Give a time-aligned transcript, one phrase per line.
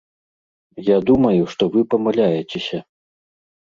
[0.87, 2.85] Я думаю, што вы памыляецеся.